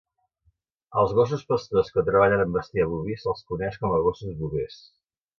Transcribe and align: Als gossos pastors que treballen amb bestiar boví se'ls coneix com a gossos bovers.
Als 1.01 1.11
gossos 1.17 1.43
pastors 1.51 1.91
que 1.97 2.03
treballen 2.07 2.43
amb 2.45 2.57
bestiar 2.57 2.87
boví 2.93 3.17
se'ls 3.25 3.43
coneix 3.53 3.77
com 3.83 3.93
a 3.99 4.03
gossos 4.07 4.33
bovers. 4.41 4.79